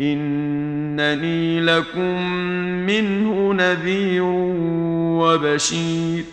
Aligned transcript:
انني 0.00 1.60
لكم 1.60 2.32
منه 2.86 3.54
نذير 3.54 4.22
وبشير 5.20 6.24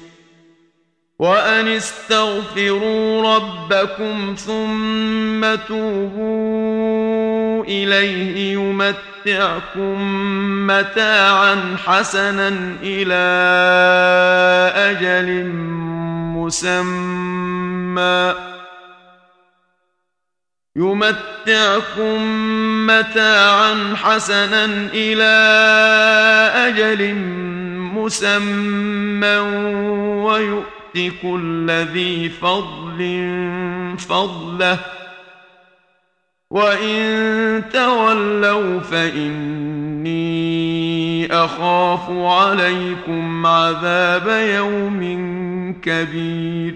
وان 1.19 1.67
استغفروا 1.67 3.35
ربكم 3.35 4.35
ثم 4.37 5.55
توبوا 5.67 7.63
اليه 7.63 8.53
يمتعكم 8.53 10.11
متاعا 10.67 11.75
حسنا 11.85 12.53
الى 12.83 13.25
اجل 14.75 15.45
مسمى 16.35 18.33
يمتعكم 20.77 22.21
متاعا 22.87 23.95
حسنا 24.03 24.65
الى 24.93 25.23
اجل 26.67 27.15
مسمى 27.95 29.37
ويؤت 30.27 31.13
كل 31.21 31.71
ذي 31.71 32.29
فضل 32.29 32.97
فضله 34.09 34.79
وان 36.51 37.63
تولوا 37.73 38.79
فاني 38.79 41.33
اخاف 41.33 42.01
عليكم 42.09 43.45
عذاب 43.45 44.49
يوم 44.55 45.01
كبير 45.81 46.75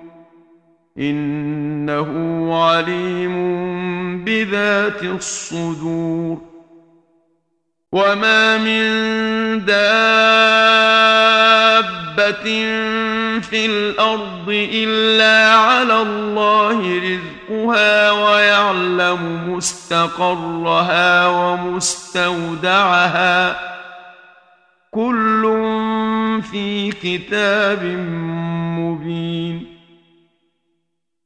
انه 0.97 2.09
عليم 2.55 3.33
بذات 4.25 5.03
الصدور 5.03 6.41
وما 7.91 8.57
من 8.57 8.85
دابه 9.65 9.71
في 13.41 13.65
الارض 13.65 14.49
الا 14.49 15.53
على 15.55 16.01
الله 16.01 16.99
رزقها 17.11 18.11
ويعلم 18.11 19.19
مستقرها 19.53 21.27
ومستودعها 21.27 23.59
كل 24.91 25.41
في 26.51 26.91
كتاب 26.91 27.83
مبين 28.81 29.70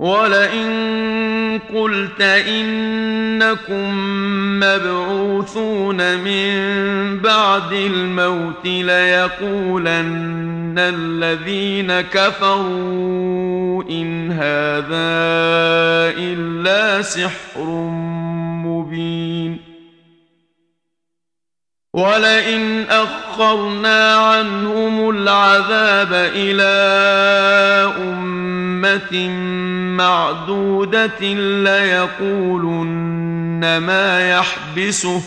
ولئن 0.00 1.60
قلت 1.74 2.20
انكم 2.20 3.90
مبعوثون 4.62 6.18
من 6.18 6.54
بعد 7.18 7.72
الموت 7.72 8.64
ليقولن 8.64 10.74
الذين 10.78 12.00
كفروا 12.00 13.82
ان 13.90 14.30
هذا 14.32 15.24
الا 16.18 17.02
سحر 17.02 17.64
مبين 18.66 19.60
ولئن 21.92 22.84
اخرنا 22.90 24.14
عنهم 24.14 25.10
العذاب 25.10 26.08
الى 26.12 26.74
امه 28.02 29.34
معدودة 29.96 31.20
ليقولن 31.64 33.76
ما 33.78 34.30
يحبسه 34.30 35.22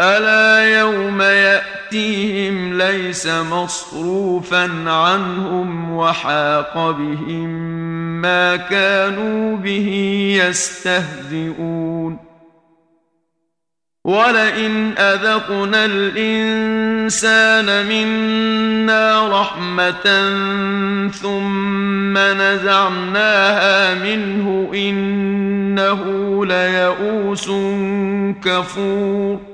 ألا 0.00 0.78
يوم 0.78 1.22
يأتيهم 1.22 2.78
ليس 2.82 3.26
مصروفا 3.26 4.90
عنهم 4.90 5.92
وحاق 5.92 6.74
بهم 6.90 7.48
ما 8.22 8.56
كانوا 8.56 9.56
به 9.56 9.88
يستهزئون 10.48 12.18
ولئن 14.04 14.94
أذقنا 14.98 15.84
الإنسان 15.84 17.86
منا 17.86 19.28
رحمة 19.40 20.28
ثم 21.10 22.18
نزعناها 22.18 23.94
منه 23.94 24.70
إنه 24.74 26.02
ليئوس 26.46 27.46
كفور 28.44 29.53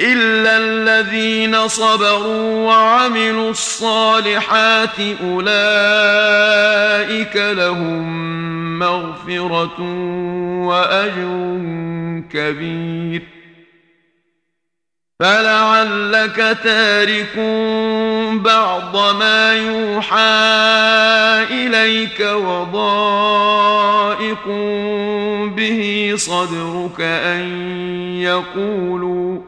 إلا 0.00 0.56
الذين 0.58 1.68
صبروا 1.68 2.66
وعملوا 2.66 3.50
الصالحات 3.50 4.98
أولئك 5.24 7.36
لهم 7.36 8.18
مغفرة 8.78 9.80
وأجر 10.66 11.58
كبير 12.32 13.22
فلعلك 15.20 16.58
تارك 16.64 17.36
بعض 18.40 18.96
ما 19.16 19.54
يوحى 19.54 20.38
إليك 21.50 22.20
وضائق 22.20 24.44
به 25.56 26.12
صدرك 26.16 27.00
أن 27.00 27.48
يقولوا 28.22 29.47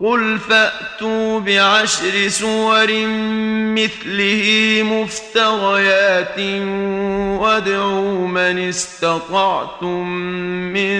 قل 0.00 0.38
فأتوا 0.38 1.40
بعشر 1.40 2.28
سور 2.28 2.86
مثله 3.76 4.44
مفتريات 4.84 6.38
وادعوا 7.40 8.26
من 8.28 8.58
استطعتم 8.58 10.08
من 10.72 10.98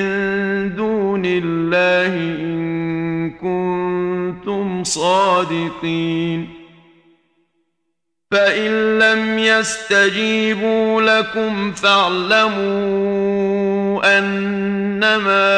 دون 0.75 1.23
الله 1.25 2.15
إن 2.43 3.31
كنتم 3.31 4.85
صادقين 4.85 6.49
فإن 8.31 8.99
لم 8.99 9.39
يستجيبوا 9.39 11.19
لكم 11.21 11.73
فاعلموا 11.73 13.76
أنما 14.03 15.49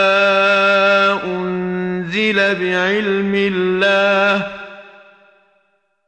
أنزل 1.24 2.38
بعلم 2.54 3.32
الله 3.34 4.46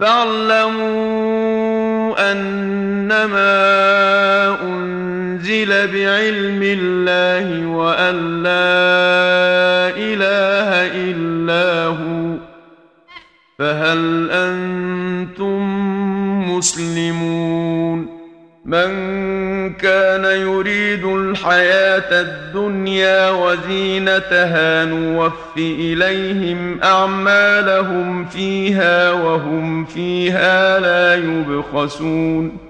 فاعلموا 0.00 2.32
أنما 2.32 3.58
أنزل 4.62 5.86
بعلم 5.88 6.60
الله 6.62 7.66
وأن 7.66 8.42
لا 8.42 8.80
إله 9.96 10.68
إلا 11.10 11.86
هو 11.86 12.34
فهل 13.58 14.30
أنتم 14.30 15.62
مسلمون 16.56 18.19
من 18.64 18.86
كان 19.72 20.24
يريد 20.24 21.04
الحياة 21.04 22.20
الدنيا 22.20 23.30
وزينتها 23.30 24.84
نوف 24.84 25.32
إليهم 25.56 26.80
أعمالهم 26.82 28.24
فيها 28.24 29.12
وهم 29.12 29.84
فيها 29.84 30.78
لا 30.80 31.14
يبخسون 31.14 32.69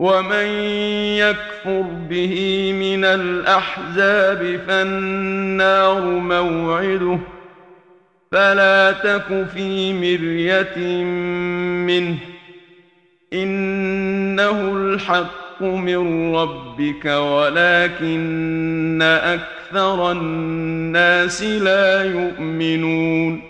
ومن 0.00 0.46
يكفر 1.20 1.84
به 2.10 2.36
من 2.80 3.04
الاحزاب 3.04 4.60
فالنار 4.68 6.00
موعده 6.04 7.18
فلا 8.32 8.92
تك 8.92 9.46
في 9.54 9.92
مريه 9.92 11.02
منه 11.86 12.16
انه 13.32 14.72
الحق 14.76 15.62
من 15.62 16.34
ربك 16.34 17.04
ولكن 17.04 19.02
اكثر 19.02 20.12
الناس 20.12 21.42
لا 21.42 22.04
يؤمنون 22.04 23.49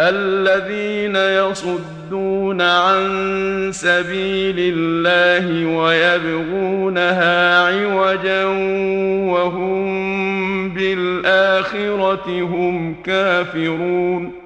الذين 0.00 1.16
يصدون 1.16 2.60
عن 2.62 3.00
سبيل 3.72 4.56
الله 4.58 5.76
ويبغونها 5.76 7.58
عوجا 7.64 8.44
وهم 9.32 10.70
بالاخره 10.74 12.26
هم 12.42 12.96
كافرون 13.04 14.45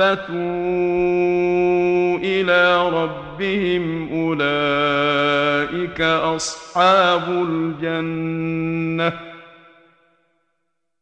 وَأَخْبَتُوا 0.00 2.18
إِلَى 2.22 2.88
رَبِّهِمْ 2.88 4.08
أُولَئِكَ 4.24 6.00
أَصْحَابُ 6.00 7.28
الْجَنَّةِ 7.28 9.12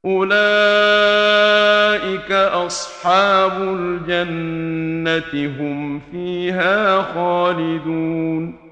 أُولَئِكَ 0.05 2.33
أَصْحَابُ 2.33 3.63
الْجَنَّةِ 3.63 5.57
هُمْ 5.61 6.01
فِيهَا 6.13 7.03
خَالِدُونَ 7.15 8.65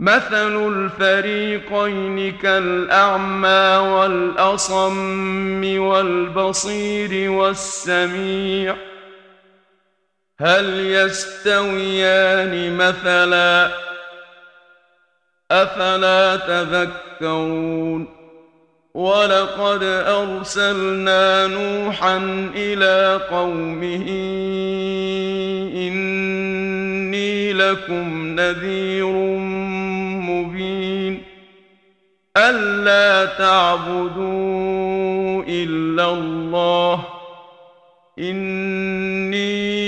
مثل 0.00 0.68
الفريقين 0.68 2.32
كالأعمى 2.32 3.76
والأصم 3.90 5.78
والبصير 5.78 7.30
والسميع 7.30 8.74
هل 10.40 10.80
يستويان 10.86 12.76
مثلا 12.76 13.70
افلا 15.50 16.36
تذكرون 16.36 18.08
ولقد 18.94 19.82
ارسلنا 19.82 21.46
نوحا 21.46 22.16
الى 22.54 23.20
قومه 23.30 24.04
اني 25.76 27.52
لكم 27.52 28.26
نذير 28.40 29.06
مبين 30.30 31.22
الا 32.36 33.24
تعبدوا 33.38 35.44
الا 35.48 36.10
الله 36.12 37.04
اني 38.18 39.87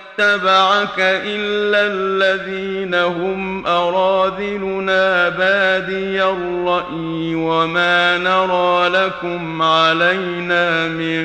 اتبعك 0.21 0.99
إلا 0.99 1.81
الذين 1.93 2.95
هم 2.95 3.67
أراذلنا 3.67 5.29
بادي 5.29 6.23
الرأي 6.23 7.35
وما 7.35 8.17
نرى 8.17 8.89
لكم 9.05 9.61
علينا 9.61 10.87
من 10.87 11.23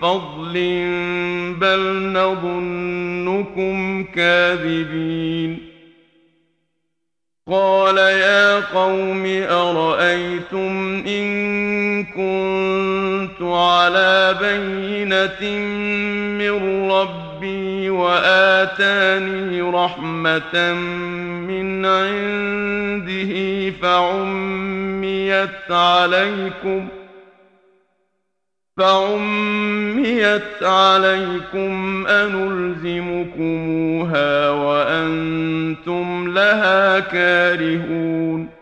فضل 0.00 0.52
بل 1.60 1.80
نظنكم 2.12 4.04
كاذبين 4.04 5.58
قال 7.48 7.96
يا 7.98 8.60
قوم 8.74 9.26
أرأيتم 9.50 11.02
إن 11.06 11.26
كنت 12.04 13.42
على 13.48 14.36
بينة 14.40 15.58
من 16.38 16.90
ربي 16.90 17.31
ربي 17.42 17.90
وآتاني 17.90 19.62
رحمة 19.62 20.72
من 21.48 21.86
عنده 21.86 23.34
فعميت 23.70 25.70
عليكم 25.70 26.88
فعميت 28.76 30.62
عليكم 30.62 32.06
أنلزمكموها 32.06 34.50
وأنتم 34.50 36.32
لها 36.34 37.00
كارهون 37.00 38.61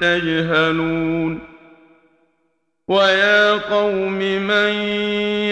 تجهلون 0.00 1.38
ويا 2.88 3.52
قوم 3.52 4.12
من 4.40 4.72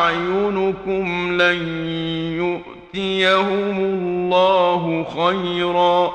أعينكم 0.00 1.32
لن 1.42 1.58
يؤتيهم 2.38 3.78
الله 3.80 5.04
خيرا 5.16 6.12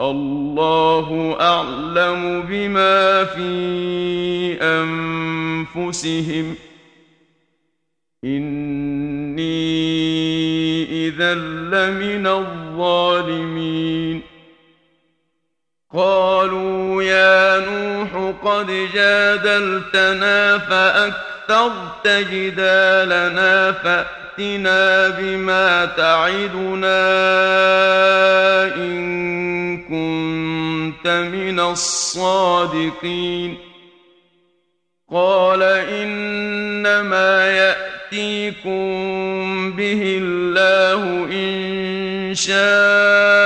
الله 0.00 1.36
أعلم 1.40 2.42
بما 2.48 3.24
في 3.24 3.48
أنفسهم 4.62 6.54
إني 8.24 10.26
إذا 11.08 11.34
لمن 11.34 12.26
الظالمين 12.26 14.20
قالوا 15.94 17.02
يا 17.02 17.58
نوح 17.66 18.32
قد 18.44 18.66
جادلتنا 18.94 20.58
فأكثر 20.58 21.35
استطعت 21.46 22.08
جدالنا 22.08 23.72
فأتنا 23.72 25.08
بما 25.08 25.84
تعدنا 25.96 27.08
إن 28.76 28.96
كنت 29.82 31.06
من 31.08 31.60
الصادقين 31.60 33.58
قال 35.12 35.62
إنما 35.62 37.50
يأتيكم 37.50 39.72
به 39.72 40.02
الله 40.22 41.02
إن 41.32 42.34
شاء 42.34 43.45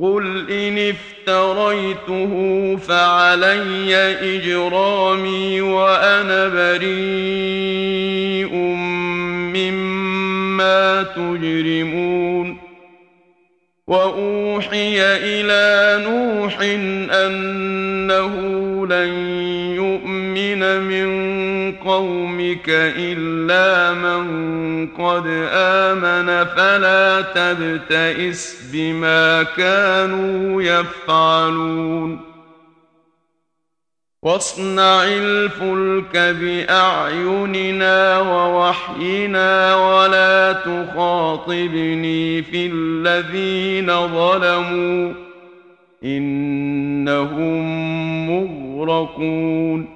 قل 0.00 0.50
إن 0.50 0.78
افتريته 0.78 2.76
فعلي 2.76 3.96
إجرامي 4.36 5.60
وأنا 5.60 6.48
بريء 6.48 8.54
مما 9.56 11.02
تجرمون 11.02 12.58
وأوحي 13.86 14.94
إلى 15.02 15.68
نوح 16.04 16.58
أنه 17.12 18.26
لن 18.86 19.08
يؤمن 19.76 20.80
من 20.80 21.15
قومك 21.96 22.66
إلا 22.98 23.92
من 23.92 24.26
قد 24.86 25.24
آمن 25.52 26.44
فلا 26.56 27.20
تبتئس 27.20 28.70
بما 28.72 29.42
كانوا 29.42 30.62
يفعلون 30.62 32.20
واصنع 34.22 35.02
الفلك 35.04 36.16
بأعيننا 36.36 38.18
ووحينا 38.18 39.76
ولا 39.76 40.52
تخاطبني 40.52 42.42
في 42.42 42.70
الذين 42.74 43.86
ظلموا 44.08 45.12
إنهم 46.04 47.06
مغرقون 48.28 49.95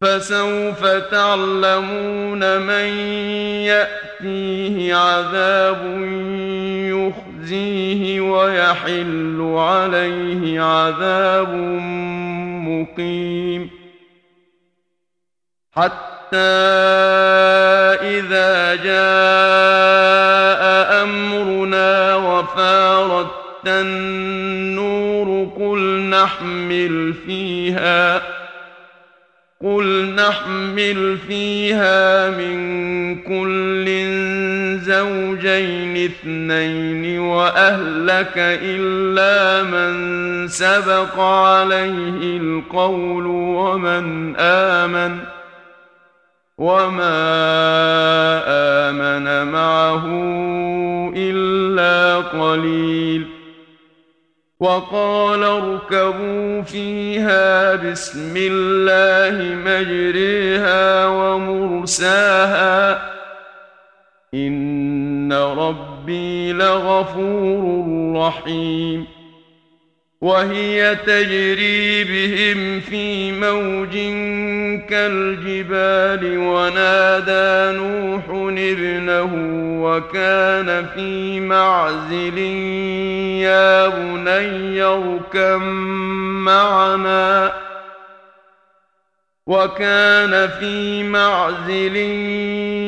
فسوف 0.00 0.86
تعلمون 0.86 2.60
من 2.60 2.88
ياتيه 3.66 4.94
عذاب 4.94 5.80
يخزيه 6.94 8.20
ويحل 8.20 9.54
عليه 9.58 10.60
عذاب 10.60 11.54
مقيم 12.68 13.70
حتى 15.72 16.54
اذا 17.98 18.76
جاء 18.76 19.34
امرنا 21.02 22.14
وفارت 22.16 23.34
النور 23.68 25.48
قل 25.58 25.78
نحمل 26.10 27.14
فيها 27.26 28.37
قل 29.62 30.14
نحمل 30.14 31.18
فيها 31.28 32.30
من 32.30 32.56
كل 33.22 33.86
زوجين 34.82 35.96
اثنين 36.04 37.18
واهلك 37.20 38.32
الا 38.36 39.62
من 39.62 40.48
سبق 40.48 41.18
عليه 41.20 42.36
القول 42.38 43.26
ومن 43.26 44.36
امن 44.36 45.16
وما 46.58 47.18
امن 48.90 49.52
معه 49.52 50.06
الا 51.16 52.16
قليل 52.18 53.37
وقال 54.60 55.42
اركبوا 55.44 56.62
فيها 56.62 57.74
بسم 57.74 58.34
الله 58.36 59.54
مجريها 59.54 61.06
ومرساها 61.06 63.02
ان 64.34 65.32
ربي 65.32 66.52
لغفور 66.52 67.84
رحيم 68.26 69.06
وهي 70.20 70.96
تجري 71.06 72.04
بهم 72.04 72.80
في 72.80 73.32
موج 73.32 73.90
كالجبال 74.90 76.38
ونادى 76.38 77.78
نوح 77.78 78.22
ابنه 78.58 79.30
وكان 79.84 80.86
في 80.94 81.40
معزل 81.40 82.38
يا 83.42 83.86
بني 83.88 84.82
اركم 84.82 85.62
معنا 86.44 87.52
وكان 89.48 90.48
في 90.60 91.02
معزل 91.02 91.96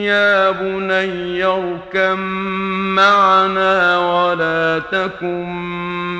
يا 0.04 0.50
بني 0.50 1.44
اركم 1.44 2.18
معنا 2.94 3.98
ولا 3.98 4.82
تكن 4.92 5.48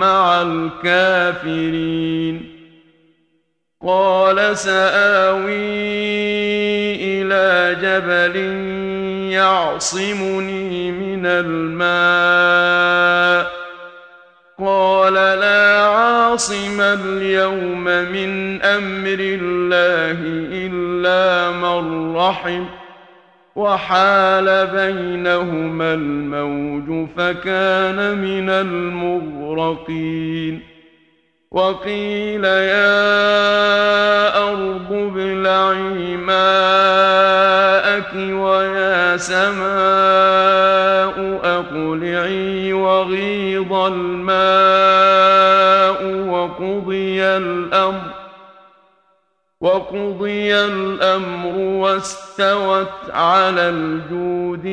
مع 0.01 0.43
الكافرين 0.43 2.51
قال 3.87 4.59
ساوي 4.59 5.57
الى 6.97 7.49
جبل 7.83 8.37
يعصمني 9.33 10.93
من 10.93 11.27
الماء 11.27 13.60
قال 14.61 15.15
لا 15.15 15.81
عاصم 15.87 16.81
اليوم 16.81 17.85
من 17.85 18.63
امر 18.63 19.19
الله 19.19 20.19
الا 20.53 21.51
من 21.51 22.17
رحم 22.17 22.65
وحال 23.57 24.67
بينهما 24.67 25.95
الموج 25.95 27.09
فكان 27.19 28.19
من 28.19 28.51
المغرقين 28.51 30.61
وقيل 31.51 32.45
يا 32.45 33.01
ارض 34.49 34.93
ابلعي 34.93 36.17
ماءك 36.17 38.15
ويا 38.15 39.17
سماء 39.17 41.40
قلعي 41.71 42.73
وغيض 42.73 43.73
الماء 43.73 46.29
وقضي 46.29 47.23
الأمر 47.25 48.11
وقضي 49.61 50.55
الأمر 50.57 51.59
واستوت 51.59 52.89
على 53.11 53.61
الجود 53.69 54.67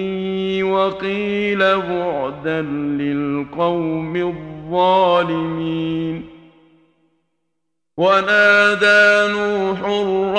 وقيل 0.71 1.59
بعدا 1.81 2.61
للقوم 2.71 4.15
الظالمين 4.15 6.36
ونادى 7.97 9.31
نوح 9.33 9.81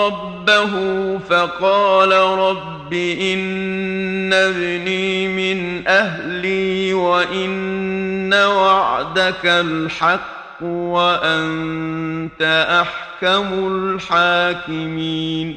ربه 0.03 0.73
فقال 1.19 2.13
رب 2.39 2.93
إن 3.21 4.33
ابني 4.33 5.29
من 5.29 5.87
أهلي 5.89 6.95
وإن 6.95 8.35
وعدك 8.35 9.45
الحق 9.45 10.63
وأنت 10.63 12.43
أحكم 12.87 13.67
الحاكمين 13.75 15.57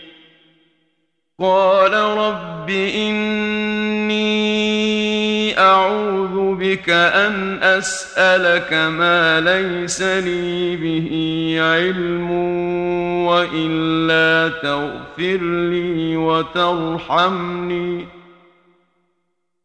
قال 1.41 1.93
رب 2.17 2.69
إني 2.69 5.57
أعوذ 5.59 6.55
بك 6.55 6.89
أن 6.89 7.63
أسألك 7.63 8.73
ما 8.73 9.39
ليس 9.41 10.01
لي 10.01 10.75
به 10.77 11.09
علم 11.61 12.31
وإلا 13.25 14.53
تغفر 14.63 15.37
لي 15.43 16.17
وترحمني 16.17 18.05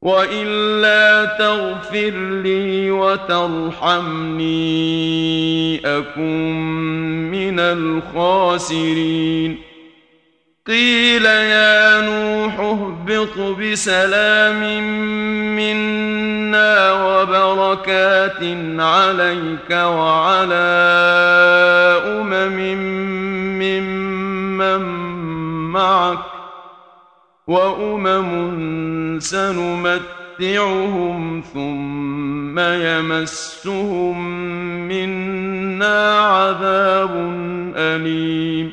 وإلا 0.02 1.36
تغفر 1.38 2.14
لي 2.42 2.90
وترحمني 2.90 5.80
أكن 5.86 6.52
من 7.30 7.58
الخاسرين 7.60 9.56
قيل 10.68 11.24
يا 11.26 12.00
نوح 12.00 12.60
اهبط 12.60 13.38
بسلام 13.38 14.60
منا 15.56 16.92
وبركات 16.92 18.42
عليك 18.78 19.70
وعلى 19.70 20.74
أمم 22.20 22.56
ممن 23.62 24.84
معك 25.72 26.18
وأمم 27.46 29.20
سنمتعهم 29.20 31.42
ثم 31.54 32.58
يمسهم 32.58 34.28
منا 34.88 36.18
عذاب 36.20 37.12
أليم 37.76 38.72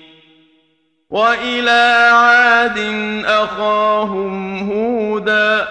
وإلى 1.11 2.09
عاد 2.13 2.77
أخاهم 3.25 4.59
هودا 4.71 5.67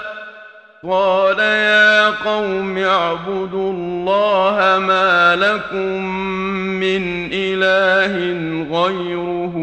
قال 0.89 1.39
يا 1.39 2.09
قوم 2.11 2.79
اعبدوا 2.79 3.73
الله 3.73 4.79
ما 4.79 5.37
لكم 5.37 6.05
من 6.81 7.31
إله 7.33 8.15
غيره 8.83 9.55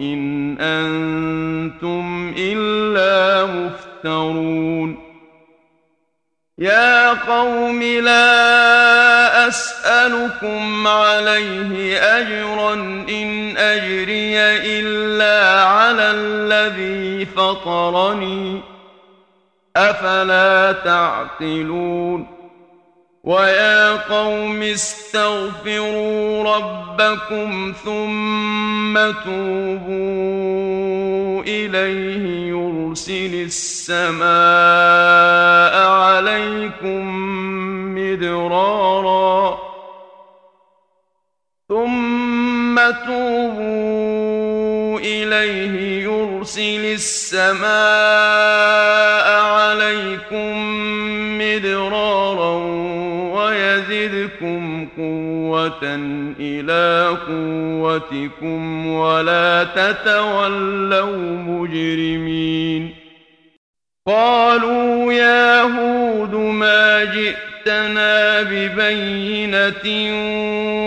إن 0.00 0.20
أنتم 0.60 2.34
إلا 2.38 3.46
مفترون 3.46 5.02
يا 6.58 7.12
قوم 7.12 7.82
لا 7.82 9.48
أسألكم 9.48 10.86
عليه 10.86 11.98
أجرا 11.98 12.72
إن 13.08 13.21
فطرني 17.24 18.60
افلا 19.76 20.72
تعقلون 20.72 22.26
ويا 23.24 23.96
قوم 23.96 24.62
استغفروا 24.62 26.54
ربكم 26.56 27.72
ثم 27.84 28.94
توبوا 29.24 31.42
اليه 31.42 32.48
يرسل 32.50 33.34
السماء 33.34 35.86
عليكم 35.88 37.04
مدرارا 37.94 39.58
ثم 41.68 42.76
توبوا 43.06 44.98
اليه 44.98 45.91
يرسل 46.42 46.84
السماء 46.84 47.70
عليكم 49.44 50.58
مدرارا 51.38 52.54
ويزدكم 53.34 54.88
قوة 54.96 55.96
إلى 56.40 57.16
قوتكم 57.26 58.86
ولا 58.86 59.64
تتولوا 59.64 61.16
مجرمين 61.46 63.01
قالوا 64.06 65.12
يا 65.12 65.60
هود 65.62 66.34
ما 66.34 67.04
جئتنا 67.04 68.42
ببينة 68.42 69.84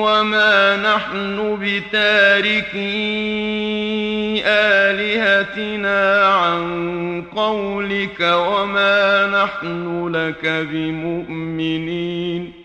وما 0.03 0.75
نحن 0.77 1.57
بتاركي 1.61 4.43
آلهتنا 4.45 6.27
عن 6.27 7.23
قولك 7.35 8.19
وما 8.21 9.27
نحن 9.43 10.07
لك 10.07 10.67
بمؤمنين 10.71 12.64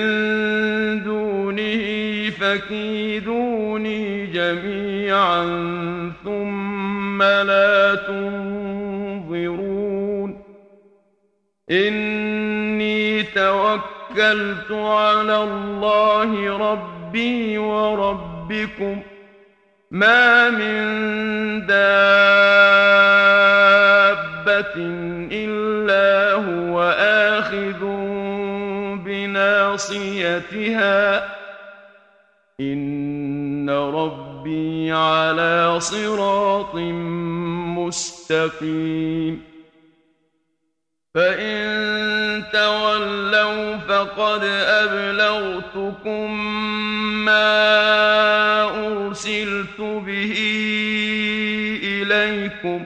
فَكِيدُونِي 2.69 4.27
جميعا 4.27 5.43
ثم 6.23 7.23
لا 7.23 7.95
تنظرون 7.95 10.41
إني 11.71 13.23
توكلت 13.23 14.71
على 14.71 15.43
الله 15.43 16.57
ربي 16.71 17.57
وربكم 17.57 19.01
ما 19.91 20.49
من 20.49 20.77
دابة 21.65 22.11
إلا 25.31 26.33
هو 26.33 26.83
آخذ 26.99 27.79
بناصيتها 29.05 31.31
إن 32.61 33.69
ربي 33.69 34.91
على 34.91 35.79
صراط 35.79 36.75
مستقيم 38.65 39.43
فإن 41.15 42.43
تولوا 42.53 43.77
فقد 43.77 44.43
أبلغتكم 44.83 46.55
ما 47.25 47.71
أرسلت 48.87 49.79
به 49.79 50.33
إليكم 51.83 52.85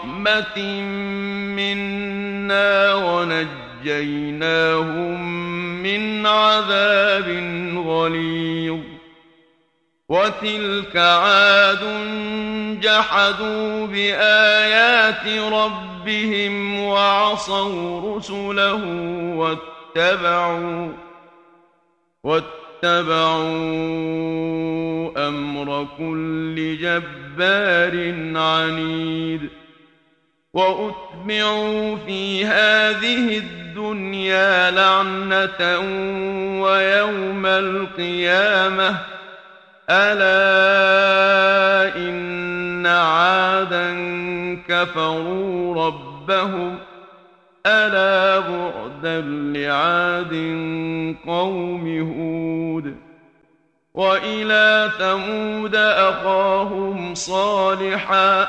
رحمة 0.00 0.62
منا 1.56 2.94
ونجيناهم 2.94 5.32
من 5.82 6.26
عذاب 6.26 7.28
غليظ 7.86 8.78
وتلك 10.08 10.96
عاد 10.96 11.80
جحدوا 12.82 13.86
بآيات 13.86 15.42
ربهم 15.52 16.78
وعصوا 16.80 18.16
رسله 18.16 18.80
واتبعوا 19.94 20.92
واتبعوا 22.24 23.44
أمر 25.28 25.86
كل 25.98 26.76
جبار 26.80 27.94
عنيد 28.36 29.40
وأتبعوا 30.54 31.96
في 31.96 32.46
هذه 32.46 33.38
الدنيا 33.38 34.70
لعنة 34.70 35.78
ويوم 36.62 37.46
القيامة 37.46 38.96
ألا 39.90 40.56
إن 41.96 42.86
عادا 42.86 43.84
كفروا 44.68 45.86
ربهم 45.86 46.78
ألا 47.66 48.38
بعدا 48.48 49.20
لعاد 49.58 50.32
قوم 51.26 51.86
هود 52.14 52.96
وإلى 53.94 54.90
ثمود 54.98 55.74
أخاهم 55.76 57.14
صالحاً 57.14 58.48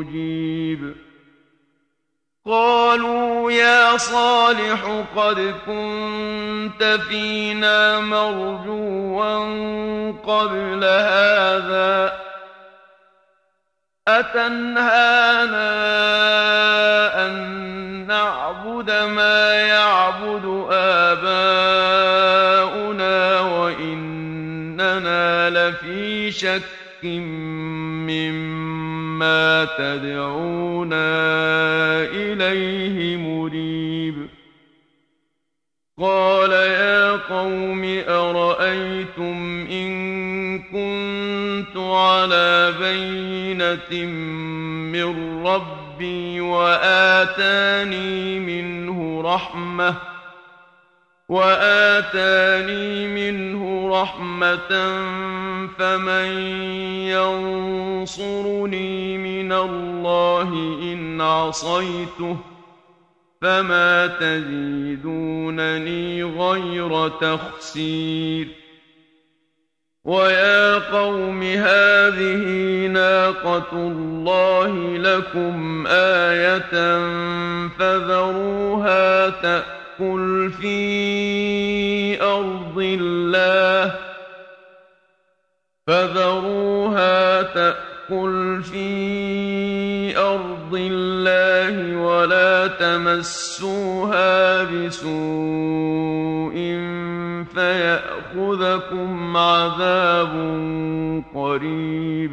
مجيب 0.00 0.82
قالوا 2.46 3.52
يا 3.52 3.96
صالح 3.96 5.04
قد 5.16 5.54
كنت 5.66 6.98
فينا 7.08 7.98
مرجوا 8.00 9.40
قبل 10.24 10.84
هذا 10.84 12.18
أتنهانا 14.08 14.36
أن 17.26 17.50
نعبد 18.06 18.90
ما 18.90 19.52
يعبد 19.52 20.66
آباؤنا 20.72 23.40
وإننا 23.40 25.50
لفي 25.50 26.30
شك 26.32 26.62
ما 29.20 29.68
تدعونا 29.78 31.12
إليه 32.04 33.16
مريب 33.16 34.14
قال 36.00 36.50
يا 36.50 37.10
قوم 37.12 38.02
أرأيتم 38.08 39.66
إن 39.70 39.90
كنت 40.58 41.76
على 41.76 42.72
بينة 42.80 44.06
من 44.92 45.42
ربي 45.46 46.40
وآتاني 46.40 48.38
منه 48.38 49.22
رحمةً 49.34 50.09
واتاني 51.30 53.08
منه 53.08 53.88
رحمه 54.02 54.88
فمن 55.78 56.26
ينصرني 58.02 59.18
من 59.18 59.52
الله 59.52 60.48
ان 60.82 61.20
عصيته 61.20 62.36
فما 63.42 64.06
تزيدونني 64.06 66.24
غير 66.24 67.08
تخسير 67.08 68.48
ويا 70.04 70.78
قوم 70.92 71.42
هذه 71.42 72.44
ناقة 72.86 73.72
الله 73.72 74.96
لكم 74.96 75.84
آية 75.86 76.98
فذروها 77.78 79.28
تأتي 79.30 79.79
فَقُلْ 80.00 80.50
فِي 80.60 82.22
أَرْضِ 82.22 82.76
اللَّهِ 82.76 83.94
فَذَرُوهَا 85.86 87.42
تَأْكُلْ 87.42 88.60
فِي 88.64 88.96
أَرْضِ 90.16 90.72
اللَّهِ 90.74 91.96
وَلَا 91.98 92.66
تَمَسُّوهَا 92.80 94.64
بِسُوءٍ 94.64 96.56
فَيَأْخُذَكُمْ 97.54 99.36
عَذَابٌ 99.36 100.34
قَرِيبٌ 101.34 102.32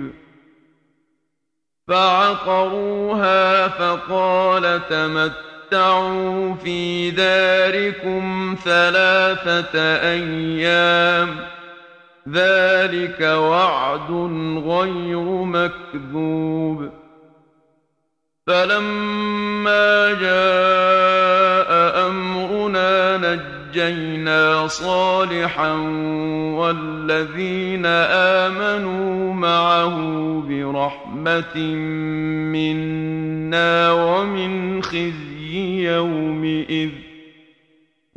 فَعَقَرُوهَا 1.87 3.67
فَقَالَ 3.67 4.79
تَمَتَّعُوا 4.89 5.46
تَتَمَتَّعُوا 5.67 6.53
فِي 6.55 7.11
دَارِكُمْ 7.11 8.55
ثَلَاثَةَ 8.63 9.75
أَيَّامٍ 10.11 11.47
ذَلِكَ 12.29 13.21
وَعْدٌ 13.21 14.11
غَيْرُ 14.71 15.19
مَكْذُوبٍ 15.59 16.89
فَلَمَّا 18.47 20.13
جَاءَ 20.23 21.69
أَمْرُنَا 22.07 23.17
نَجَّيْنَا 23.17 23.56
ونجينا 23.79 24.67
صالحا 24.67 25.71
والذين 26.57 27.85
امنوا 27.85 29.33
معه 29.33 29.97
برحمه 30.49 31.57
منا 32.57 33.91
ومن 33.91 34.83
خزي 34.83 35.87
يومئذ 35.95 36.89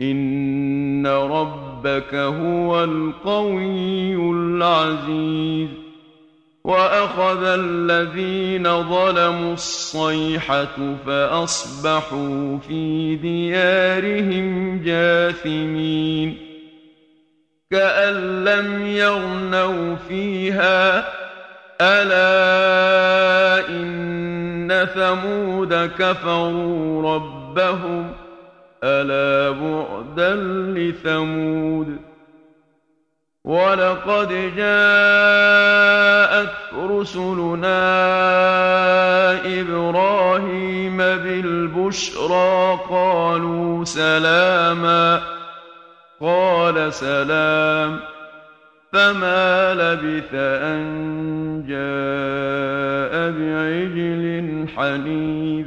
ان 0.00 1.06
ربك 1.06 2.14
هو 2.14 2.84
القوي 2.84 4.14
العزيز 4.16 5.89
واخذ 6.64 7.44
الذين 7.44 8.62
ظلموا 8.82 9.54
الصيحه 9.54 10.94
فاصبحوا 11.06 12.58
في 12.58 13.16
ديارهم 13.16 14.80
جاثمين 14.84 16.36
كان 17.72 18.44
لم 18.44 18.86
يغنوا 18.86 19.96
فيها 20.08 21.08
الا 21.80 22.28
ان 23.68 24.86
ثمود 24.94 25.74
كفروا 25.98 27.14
ربهم 27.14 28.12
الا 28.84 29.50
بعدا 29.50 30.34
لثمود 30.76 32.09
ولقد 33.50 34.52
جاءت 34.56 36.52
رسلنا 36.74 37.86
ابراهيم 39.60 40.96
بالبشرى 40.96 42.78
قالوا 42.90 43.84
سلاما 43.84 45.20
قال 46.20 46.92
سلام 46.92 48.00
فما 48.92 49.74
لبث 49.74 50.34
ان 50.34 50.84
جاء 51.68 53.12
بعجل 53.34 54.64
حنيذ 54.76 55.66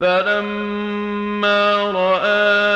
فلما 0.00 1.76
رأى 1.82 2.75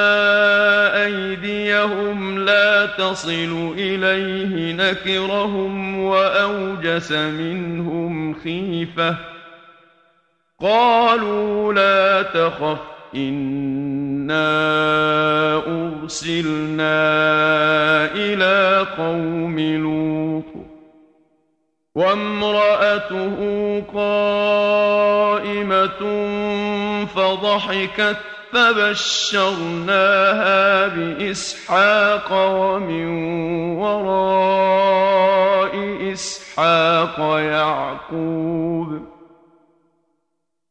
تصل 3.01 3.73
إليه 3.79 4.73
نكرهم 4.73 5.99
وأوجس 6.03 7.13
منهم 7.13 8.35
خيفة 8.35 9.17
قالوا 10.61 11.73
لا 11.73 12.23
تخف 12.23 12.79
إنا 13.15 14.37
أرسلنا 15.59 17.03
إلى 18.15 18.87
قوم 18.99 19.59
لوط 19.61 20.45
وامرأته 21.95 23.35
قائمة 23.95 26.27
فضحكت 27.07 28.17
فبشرناها 28.53 30.87
باسحاق 30.89 32.33
ومن 32.33 33.07
وراء 33.77 36.13
اسحاق 36.13 37.17
يعقوب 37.41 39.01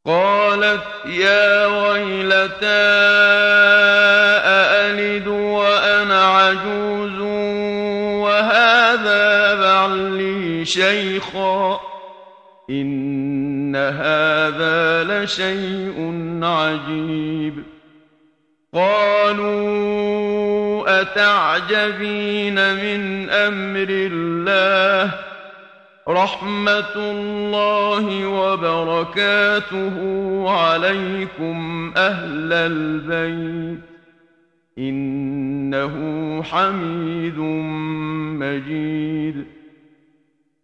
قالت 0.05 0.83
يا 1.05 1.65
ويلتى 1.65 2.67
أألد 4.41 5.27
وأنا 5.27 6.25
عجوز 6.25 7.19
وهذا 8.23 9.55
بعلي 9.61 10.65
شيخا 10.65 11.79
إن 12.69 13.75
هذا 13.75 15.03
لشيء 15.03 16.21
عجيب 16.43 17.68
قالوا 18.73 19.81
أتعجبين 21.01 22.53
من 22.75 23.29
أمر 23.29 23.87
الله 23.89 25.11
رحمة 26.07 26.95
الله 26.95 28.27
وبركاته 28.27 29.91
عليكم 30.49 31.91
أهل 31.97 32.53
البيت 32.53 33.79
إنه 34.77 35.93
حميد 36.43 37.37
مجيد 38.39 39.43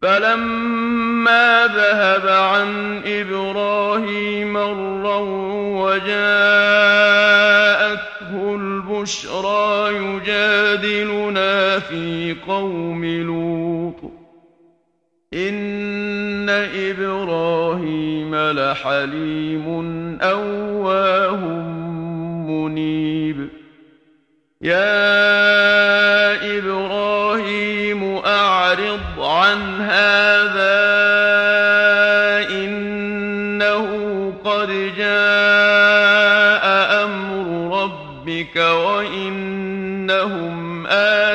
فلما 0.02 1.68
ذهب 1.76 2.28
عن 2.28 3.02
إبراهيم 3.06 4.58
الروع 4.58 5.18
وجاء 5.86 7.65
بشرى 9.06 9.96
يجادلنا 9.98 11.80
في 11.80 12.36
قوم 12.48 13.06
لوط 13.06 13.96
إن 15.34 16.50
إبراهيم 16.90 18.36
لحليم 18.36 19.68
أواه 20.22 21.40
منيب 22.50 23.50
يا 24.62 25.75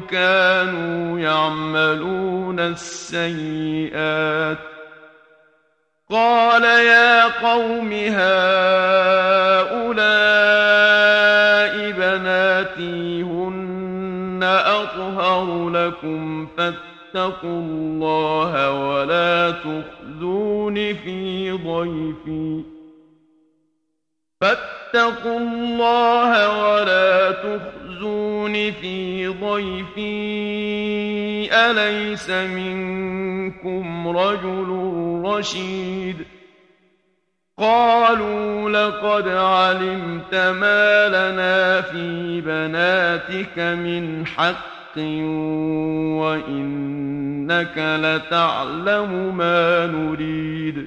كانوا 0.00 1.18
يعملون 1.18 2.60
السيئات 2.60 4.58
قال 6.10 6.64
يا 6.64 7.24
قوم 7.50 7.92
هؤلاء 7.92 8.16
بناتي 11.90 13.22
هن 13.22 14.40
أطهر 14.64 15.70
لكم 15.70 16.46
فاتقوا 16.46 17.60
الله 17.64 18.72
ولا 18.88 19.50
تخزون 19.50 20.74
في 20.74 21.50
ضيفي 21.52 22.62
فاتقوا 24.40 25.38
الله 25.38 26.60
ولا 26.68 27.30
تخزون 27.32 27.75
تُخْزُونِ 27.96 28.52
فِي 28.72 29.26
ضَيْفِي 29.26 30.16
أَلَيْسَ 31.54 32.30
مِنكُمْ 32.30 34.08
رَجُلٌ 34.08 34.68
رَّشِيدٌ 35.26 36.16
قَالُوا 37.58 38.70
لَقَدْ 38.70 39.28
عَلِمْتَ 39.28 40.34
مَا 40.34 40.84
لَنَا 41.08 41.80
فِي 41.80 42.40
بَنَاتِكَ 42.46 43.58
مِنْ 43.58 44.26
حَقٍّ 44.26 44.98
وَإِنَّكَ 46.20 47.76
لَتَعْلَمُ 47.78 49.36
مَا 49.36 49.86
نُرِيدُ 49.86 50.86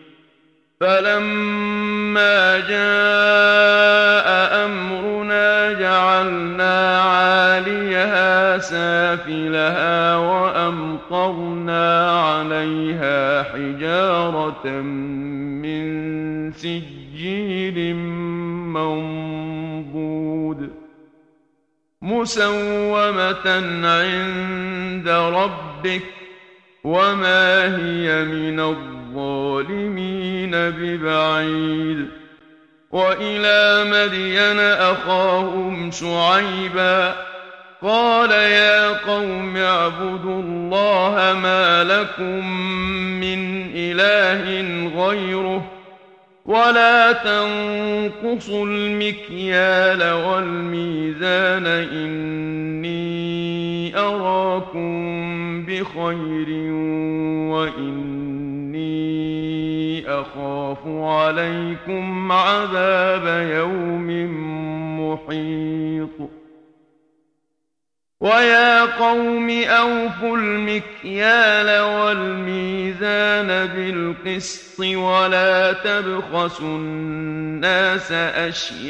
فَلَمَّا 0.81 2.37
جَاءَ 2.59 4.65
أَمْرُنَا 4.65 5.71
جَعَلْنَا 5.73 7.01
عَالِيَهَا 7.01 8.57
سَافِلَهَا 8.57 10.17
وَأَمْطَرْنَا 10.17 12.21
عَلَيْهَا 12.21 13.43
حِجَارَةً 13.43 14.65
مِّن 15.61 16.51
سِجِّيلٍ 16.51 17.95
مَّنضُودٍ 19.85 20.59
مُّسَوَّمَةً 22.01 23.47
عِندَ 23.85 25.07
رَبِّكَ 25.09 26.01
وَمَا 26.83 27.65
هِيَ 27.77 28.23
مِنَ 28.25 28.59
الضوء 28.59 29.00
الظالمين 29.11 30.51
ببعيد 30.51 32.07
وإلى 32.91 33.85
مدين 33.91 34.59
أخاهم 34.59 35.91
شعيبا 35.91 37.15
قال 37.81 38.31
يا 38.31 38.87
قوم 38.89 39.57
اعبدوا 39.57 40.41
الله 40.41 41.39
ما 41.43 41.83
لكم 41.83 42.51
من 43.19 43.65
إله 43.75 44.43
غيره 45.07 45.71
ولا 46.45 47.11
تنقصوا 47.11 48.65
المكيال 48.65 50.13
والميزان 50.13 51.67
إني 51.93 53.97
أراكم 53.97 55.11
بخير 55.65 56.51
وإني 57.53 58.50
إني 58.81 60.07
أخاف 60.07 60.77
عليكم 60.85 62.31
عذاب 62.31 63.47
يوم 63.51 64.07
محيط 65.09 66.09
ويا 68.19 68.85
قوم 68.99 69.49
أوفوا 69.49 70.37
المكيال 70.37 71.81
والميزان 71.81 73.47
بالقسط 73.47 74.79
ولا 74.79 75.73
تبخسوا 75.73 76.77
الناس 76.77 78.11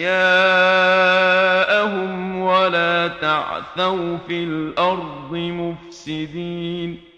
أشياءهم 0.02 2.40
ولا 2.40 3.08
تعثوا 3.22 4.18
في 4.18 4.44
الأرض 4.44 5.32
مفسدين 5.34 7.11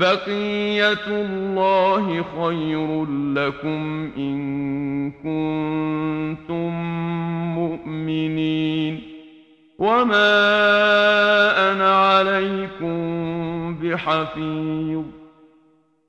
بقية 0.00 1.06
الله 1.08 2.06
خير 2.42 3.06
لكم 3.32 4.10
إن 4.16 4.38
كنتم 5.10 6.70
مؤمنين 7.54 9.00
وما 9.78 10.26
أنا 11.72 11.96
عليكم 11.96 12.90
بحفيظ 13.82 15.19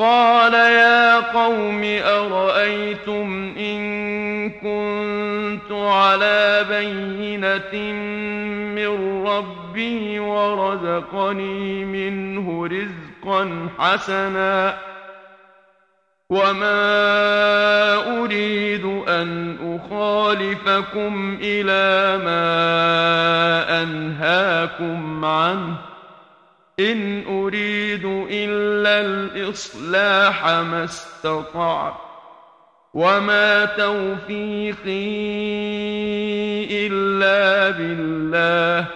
قال 0.00 0.54
يا 0.54 1.20
قوم 1.20 1.82
أرأيتم 2.04 3.52
إن 3.58 3.80
كنت 4.50 5.72
على 5.72 6.64
بينة 6.68 7.92
من 8.74 9.24
ربي 9.26 10.18
ورزقني 10.20 11.84
منه 11.84 12.66
رزقا 12.66 13.68
حسنا 13.78 14.74
وما 16.30 16.88
أريد 18.24 18.84
أن 19.08 19.56
أخالفكم 19.62 21.38
إلى 21.42 22.18
ما 22.24 23.82
أنهاكم 23.82 25.24
عنه 25.24 25.89
إن 26.80 27.24
أريد 27.28 28.04
إلا 28.30 29.00
الإصلاح 29.06 30.44
ما 30.46 30.84
استطعت 30.84 31.94
وما 32.94 33.64
توفيقي 33.64 35.16
إلا 36.86 37.70
بالله 37.78 38.86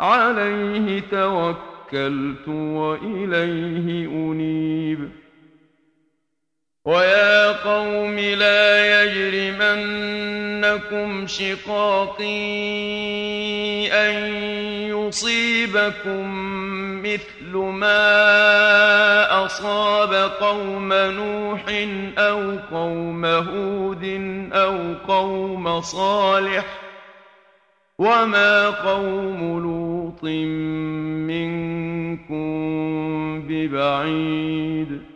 عليه 0.00 1.00
توكلت 1.10 2.48
وإليه 2.48 4.08
أنيب 4.08 5.08
ويا 6.86 7.52
قوم 7.52 8.18
لا 8.18 9.02
يجرمنكم 9.04 11.26
شقاقي 11.26 12.46
أن 13.92 14.24
يصيبكم 14.94 16.32
مثل 17.02 17.56
ما 17.56 18.08
أصاب 19.46 20.30
قوم 20.40 20.92
نوح 20.92 21.62
أو 22.18 22.56
قوم 22.70 23.24
هود 23.26 24.04
أو 24.52 24.78
قوم 25.08 25.80
صالح 25.80 26.64
وما 27.98 28.68
قوم 28.70 29.58
لوط 29.60 30.24
منكم 31.24 33.42
ببعيد 33.48 35.15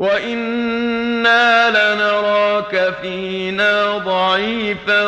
وَإِنَّا 0.00 1.70
لَنَرَاكَ 1.70 2.94
فِينَا 3.02 3.98
ضَعِيفًا 3.98 5.06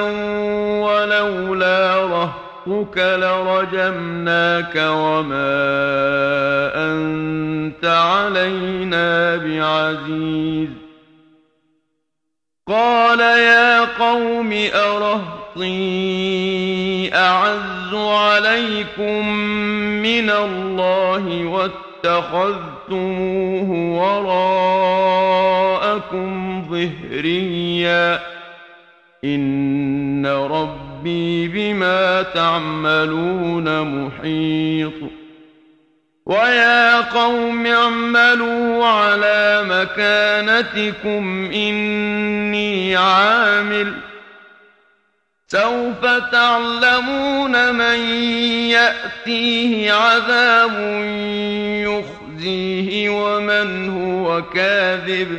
وَلَوْلَا 0.84 1.96
رَهْطُكَ 2.06 2.98
لَرَجَمْنَاكَ 2.98 4.76
وَمَا 4.76 5.56
أَنْتَ 6.74 7.84
عَلَيْنَا 7.84 9.36
بِعَزِيزٍ 9.36 10.68
قَالَ 12.68 13.20
يَا 13.20 13.80
قَوْمِ 13.84 14.52
أَرَهْطِي 14.74 15.72
أَعَزُّ 17.14 17.94
عَلَيْكُمْ 17.94 19.28
مِنَ 20.04 20.30
اللَّهِ 20.30 21.44
واتخذ 21.44 22.54
تركتموه 22.88 24.02
وراءكم 25.86 26.62
ظهريا 26.70 28.20
إن 29.24 30.26
ربي 30.26 31.48
بما 31.48 32.22
تعملون 32.22 33.80
محيط 33.82 34.92
ويا 36.26 37.00
قوم 37.00 37.66
اعملوا 37.66 38.86
على 38.86 39.62
مكانتكم 39.68 41.44
إني 41.52 42.96
عامل 42.96 43.92
سوف 45.48 46.06
تعلمون 46.32 47.74
من 47.74 48.00
يأتيه 48.68 49.92
عذاب 49.92 50.72
يخفى 51.88 52.21
يخزيه 52.42 53.10
ومن 53.36 53.90
هو 53.90 54.42
كاذب 54.42 55.38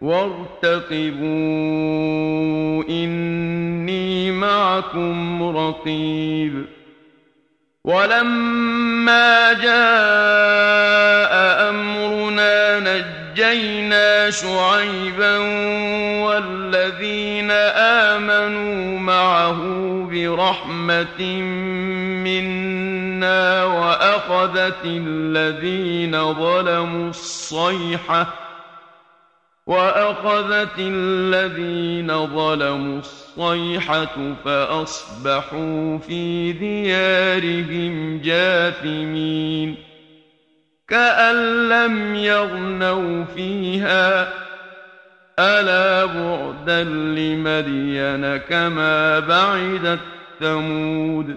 وارتقبوا 0.00 1.28
إني 2.88 4.30
معكم 4.32 5.42
رقيب 5.56 6.64
ولما 7.84 9.52
جاء 9.52 11.32
أمرنا 11.70 12.78
نجينا 12.78 14.30
شعيبا 14.30 15.36
والذين 16.22 17.50
آمنوا 18.10 18.98
معه 19.00 19.62
برحمة 20.12 21.22
منا 22.24 22.85
وأخذت 23.66 24.84
الذين 24.84 26.34
ظلموا 26.34 27.10
الصيحة 27.10 28.26
وأخذت 29.66 30.78
الذين 30.78 32.26
ظلموا 32.26 32.98
الصيحة 32.98 34.34
فأصبحوا 34.44 35.98
في 35.98 36.52
ديارهم 36.52 38.20
جاثمين 38.24 39.76
كأن 40.88 41.68
لم 41.68 42.14
يغنوا 42.14 43.24
فيها 43.24 44.32
ألا 45.38 46.04
بعدا 46.04 46.84
لمدين 46.84 48.36
كما 48.36 49.20
بعدت 49.20 50.00
ثمود 50.40 51.36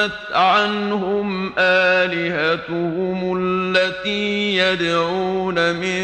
فضلت 0.00 0.18
عنهم 0.32 1.52
آلهتهم 1.58 3.18
التي 3.40 4.56
يدعون 4.56 5.74
من 5.74 6.00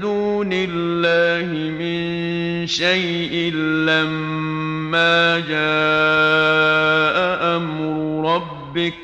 دون 0.00 0.48
الله 0.52 1.46
من 1.78 2.66
شيء 2.66 3.52
لما 3.54 5.38
جاء 5.40 7.56
أمر 7.56 8.34
ربك 8.34 8.94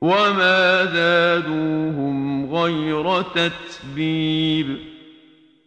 وما 0.00 0.84
زادوهم 0.86 2.54
غير 2.54 3.22
تتبيب 3.22 4.93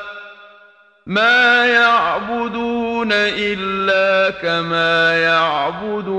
ما 1.05 1.65
يعبدون 1.67 3.07
إلا 3.11 4.29
كما 4.41 5.19
يعبد 5.23 6.18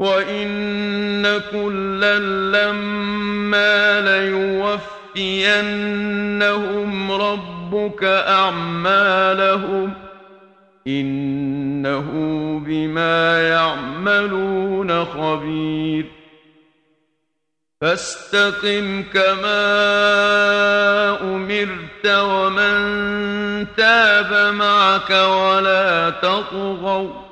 وان 0.00 1.40
كلا 1.52 2.18
لما 2.62 4.00
ليوفينهم 4.00 6.90
ربك 7.12 8.02
اعمالهم 8.04 9.92
انه 10.86 12.04
بما 12.66 13.48
يعملون 13.48 15.04
خبير 15.04 16.06
فاستقم 17.80 19.02
كما 19.12 19.62
امرت 21.34 22.06
ومن 22.06 22.72
تاب 23.76 24.54
معك 24.54 25.10
ولا 25.10 26.10
تطغوا 26.10 27.29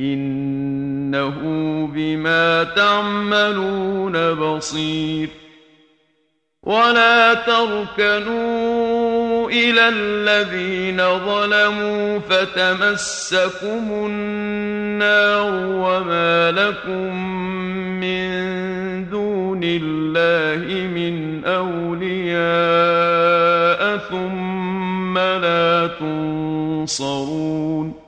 إنه 0.00 1.36
بما 1.94 2.64
تعملون 2.64 4.34
بصير 4.34 5.28
ولا 6.62 7.34
تركنوا 7.34 9.48
إلى 9.50 9.88
الذين 9.88 10.96
ظلموا 11.26 12.18
فتمسكم 12.18 13.90
النار 13.90 15.66
وما 15.66 16.50
لكم 16.52 17.26
من 18.00 18.28
دون 19.10 19.60
الله 19.64 20.86
من 20.86 21.44
أولياء 21.44 23.96
ثم 24.10 25.18
لا 25.18 25.90
تنصرون 26.00 28.07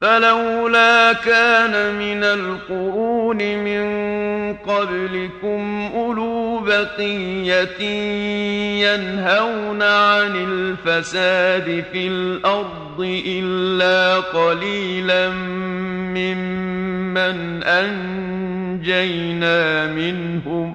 فلولا 0.00 1.12
كان 1.12 1.94
من 1.98 2.24
القرون 2.24 3.36
من 3.36 3.86
قبلكم 4.54 5.90
أولو 5.94 6.58
بقية 6.58 7.80
ينهون 8.86 9.82
عن 9.82 10.44
الفساد 10.48 11.84
في 11.92 12.08
الأرض 12.08 13.00
إلا 13.26 14.16
قليلا 14.16 15.28
ممن 15.30 17.62
أنجينا 17.62 19.86
منهم 19.86 20.74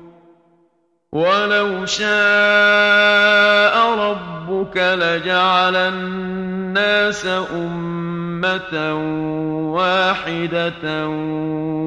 ولو 1.13 1.85
شاء 1.85 3.97
ربك 3.99 4.77
لجعل 4.77 5.75
الناس 5.75 7.27
أمة 7.53 8.93
واحدة 9.73 11.07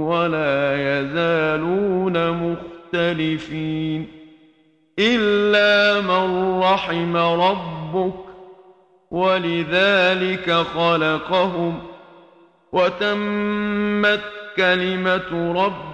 ولا 0.09 0.77
يزالون 0.77 2.14
مختلفين 2.31 4.07
إلا 4.99 6.01
من 6.01 6.59
رحم 6.61 7.16
ربك 7.16 8.14
ولذلك 9.11 10.53
خلقهم 10.53 11.83
وتمت 12.72 14.20
كلمة 14.57 15.33
ربك 15.64 15.93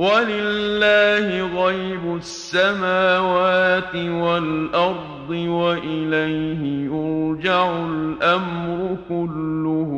ولله 0.00 1.28
غيب 1.66 2.16
السماوات 2.16 3.94
والأرض 3.94 5.30
وإليه 5.30 6.62
يرجع 6.84 7.70
الأمر 7.86 8.96
كله 9.08 9.90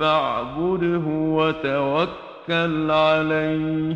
فاعبده 0.00 1.02
وتوكل 1.08 2.90
عليه 2.90 3.94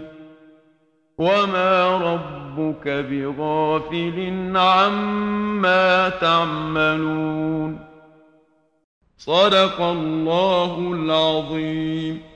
وما 1.19 1.97
ربك 1.99 2.89
بغافل 2.89 4.33
عما 4.57 6.09
تعملون 6.09 7.79
صدق 9.19 9.81
الله 9.81 10.79
العظيم 10.95 12.31